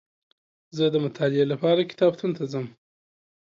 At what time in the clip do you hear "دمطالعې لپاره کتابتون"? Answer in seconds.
0.95-2.31